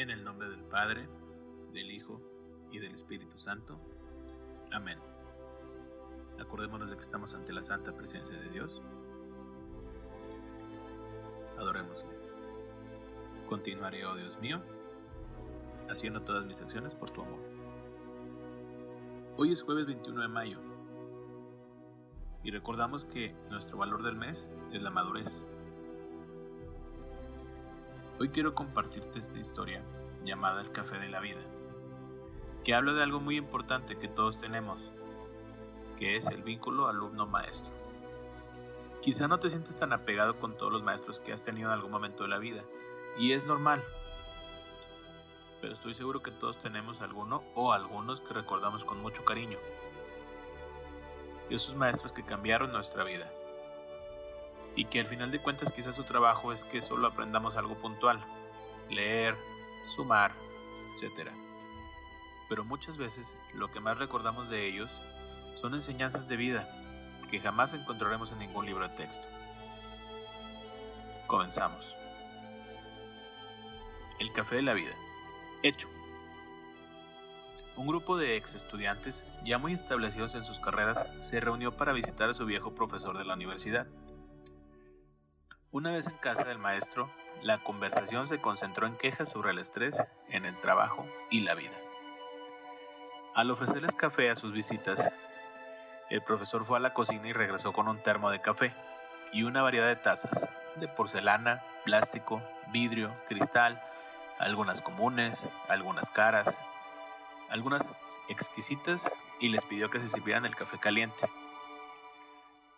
[0.00, 1.06] En el nombre del Padre,
[1.74, 2.22] del Hijo
[2.72, 3.78] y del Espíritu Santo.
[4.72, 4.98] Amén.
[6.38, 8.80] Acordémonos de que estamos ante la santa presencia de Dios.
[11.58, 12.16] Adorémosle.
[13.46, 14.62] Continuaré, oh Dios mío,
[15.90, 17.40] haciendo todas mis acciones por tu amor.
[19.36, 20.60] Hoy es jueves 21 de mayo
[22.42, 25.44] y recordamos que nuestro valor del mes es la madurez.
[28.20, 29.82] Hoy quiero compartirte esta historia
[30.22, 31.40] llamada El Café de la Vida,
[32.62, 34.92] que habla de algo muy importante que todos tenemos,
[35.98, 37.72] que es el vínculo alumno-maestro.
[39.00, 41.92] Quizá no te sientes tan apegado con todos los maestros que has tenido en algún
[41.92, 42.62] momento de la vida,
[43.16, 43.82] y es normal,
[45.62, 49.56] pero estoy seguro que todos tenemos alguno o algunos que recordamos con mucho cariño.
[51.48, 53.32] Y esos maestros que cambiaron nuestra vida
[54.76, 58.20] y que al final de cuentas quizás su trabajo es que solo aprendamos algo puntual,
[58.88, 59.36] leer,
[59.84, 60.32] sumar,
[61.00, 61.30] etc.
[62.48, 64.90] Pero muchas veces lo que más recordamos de ellos
[65.60, 66.68] son enseñanzas de vida
[67.30, 69.26] que jamás encontraremos en ningún libro de texto.
[71.26, 71.94] Comenzamos.
[74.18, 74.92] El café de la vida.
[75.62, 75.88] Hecho.
[77.76, 82.28] Un grupo de ex estudiantes, ya muy establecidos en sus carreras, se reunió para visitar
[82.28, 83.86] a su viejo profesor de la universidad.
[85.72, 87.08] Una vez en casa del maestro,
[87.42, 91.76] la conversación se concentró en quejas sobre el estrés en el trabajo y la vida.
[93.36, 95.08] Al ofrecerles café a sus visitas,
[96.08, 98.74] el profesor fue a la cocina y regresó con un termo de café
[99.32, 103.80] y una variedad de tazas, de porcelana, plástico, vidrio, cristal,
[104.40, 106.52] algunas comunes, algunas caras,
[107.48, 107.82] algunas
[108.28, 111.30] exquisitas y les pidió que se sirvieran el café caliente.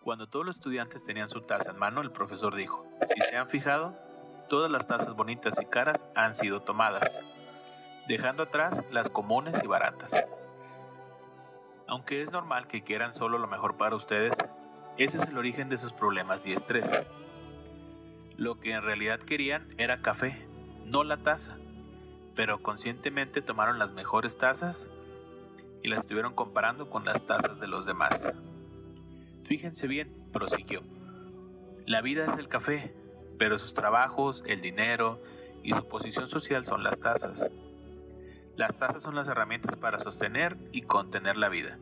[0.05, 3.48] Cuando todos los estudiantes tenían su taza en mano, el profesor dijo, si se han
[3.48, 3.97] fijado,
[4.48, 7.20] todas las tazas bonitas y caras han sido tomadas,
[8.08, 10.25] dejando atrás las comunes y baratas.
[11.86, 14.35] Aunque es normal que quieran solo lo mejor para ustedes,
[14.98, 16.92] ese es el origen de sus problemas y estrés.
[18.36, 20.48] Lo que en realidad querían era café,
[20.84, 21.57] no la taza,
[22.34, 24.89] pero conscientemente tomaron las mejores tazas
[25.83, 28.33] y las estuvieron comparando con las tazas de los demás.
[29.45, 30.83] Fíjense bien, prosiguió.
[31.86, 32.95] La vida es el café,
[33.39, 35.20] pero sus trabajos, el dinero
[35.63, 37.51] y su posición social son las tazas.
[38.57, 41.79] Las tazas son las herramientas para sostener y contener la vida.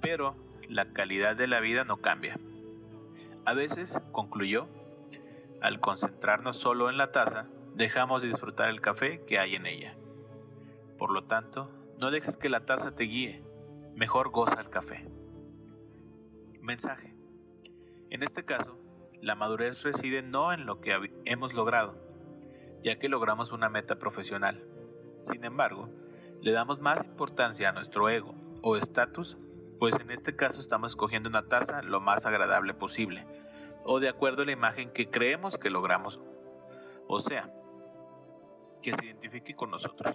[0.00, 0.36] Pero
[0.68, 2.38] la calidad de la vida no cambia.
[3.44, 4.68] A veces, concluyó,
[5.62, 9.94] al concentrarnos solo en la taza, dejamos de disfrutar el café que hay en ella.
[10.98, 13.42] Por lo tanto, no dejes que la taza te guíe,
[13.94, 15.06] mejor goza el café.
[16.68, 17.14] Mensaje.
[18.10, 18.78] En este caso,
[19.22, 21.96] la madurez reside no en lo que hemos logrado,
[22.82, 24.62] ya que logramos una meta profesional.
[25.16, 25.88] Sin embargo,
[26.42, 29.38] le damos más importancia a nuestro ego o estatus,
[29.78, 33.26] pues en este caso estamos escogiendo una taza lo más agradable posible,
[33.84, 36.20] o de acuerdo a la imagen que creemos que logramos,
[37.06, 37.50] o sea,
[38.82, 40.14] que se identifique con nosotros.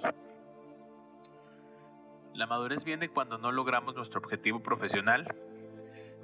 [2.36, 5.36] La madurez viene cuando no logramos nuestro objetivo profesional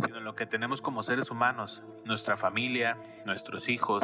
[0.04, 4.04] sino en lo que tenemos como seres humanos, nuestra familia, nuestros hijos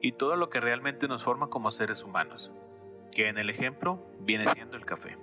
[0.00, 2.50] y todo lo que realmente nos forma como seres humanos,
[3.12, 5.18] que en el ejemplo viene siendo el café.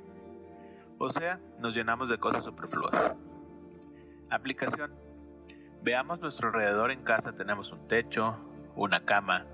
[1.00, 3.14] O sea, nos llenamos de cosas superfluas.
[4.30, 4.94] Aplicación.
[5.84, 8.36] Veamos nuestro alrededor en casa tenemos un techo,
[8.76, 9.46] una cama,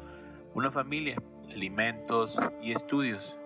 [0.53, 3.37] una familia, alimentos y estudios.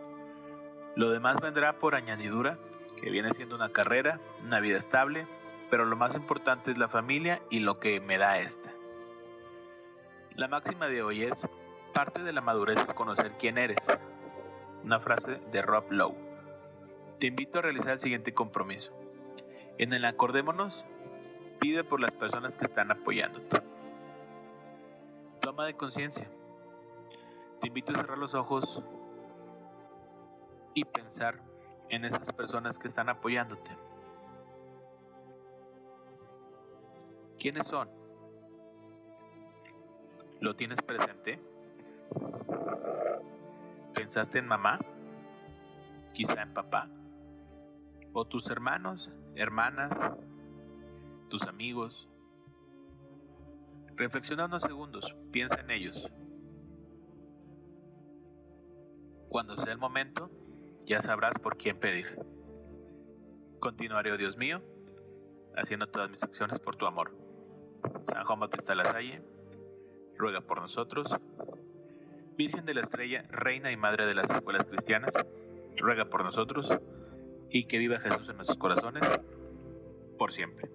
[0.95, 2.57] Lo demás vendrá por añadidura,
[3.01, 5.27] que viene siendo una carrera, una vida estable
[5.69, 8.71] pero lo más importante es la familia y lo que me da esta.
[10.35, 11.47] La máxima de hoy es,
[11.93, 13.79] parte de la madurez es conocer quién eres.
[14.83, 16.15] Una frase de Rob Lowe.
[17.19, 18.93] Te invito a realizar el siguiente compromiso.
[19.79, 20.85] En el acordémonos,
[21.59, 23.61] pide por las personas que están apoyándote.
[25.41, 26.29] Toma de conciencia.
[27.59, 28.83] Te invito a cerrar los ojos
[30.75, 31.41] y pensar
[31.89, 33.71] en esas personas que están apoyándote.
[37.39, 37.87] ¿Quiénes son?
[40.39, 41.39] ¿Lo tienes presente?
[43.93, 44.79] ¿Pensaste en mamá?
[46.13, 46.89] ¿Quizá en papá?
[48.13, 49.91] ¿O tus hermanos, hermanas,
[51.29, 52.09] tus amigos?
[53.95, 56.09] Reflexiona unos segundos, piensa en ellos.
[59.29, 60.31] Cuando sea el momento,
[60.85, 62.19] ya sabrás por quién pedir.
[63.59, 64.61] Continuaré, oh Dios mío,
[65.55, 67.26] haciendo todas mis acciones por tu amor.
[68.03, 69.21] San Juan Bautista Lasalle,
[70.17, 71.15] ruega por nosotros.
[72.37, 75.13] Virgen de la Estrella, Reina y Madre de las Escuelas Cristianas,
[75.77, 76.71] ruega por nosotros
[77.49, 79.03] y que viva Jesús en nuestros corazones
[80.17, 80.69] por siempre.